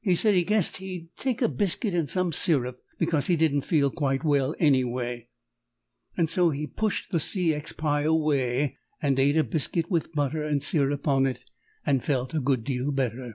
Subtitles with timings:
[0.00, 3.90] He said he guessed he'd take a biscuit and some syrup because he didn't feel
[3.90, 5.28] quite well, anyway.
[6.24, 7.52] So he pushed the C.
[7.52, 7.72] X.
[7.72, 11.44] pie away and ate a biscuit with butter and syrup on it,
[11.84, 13.34] and felt a good deal better.